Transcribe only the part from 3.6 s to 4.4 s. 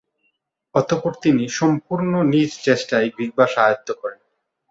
আয়ত্ত করেন।